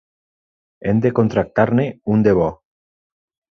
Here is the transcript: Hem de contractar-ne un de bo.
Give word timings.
Hem 0.91 1.01
de 1.07 1.11
contractar-ne 1.19 1.87
un 2.17 2.27
de 2.31 2.35
bo. 2.43 2.51